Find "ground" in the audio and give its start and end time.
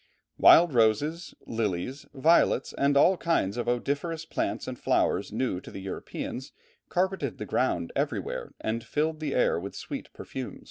7.45-7.91